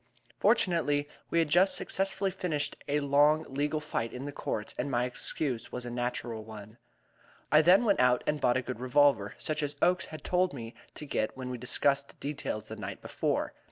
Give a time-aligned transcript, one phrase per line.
[0.39, 5.03] Fortunately, we had just successfully finished a long legal fight in the courts, and my
[5.03, 6.79] excuse was a natural one.
[7.51, 10.73] I then went out and bought a good revolver, such as Oakes had told me
[10.95, 13.53] to get when we discussed details the night before.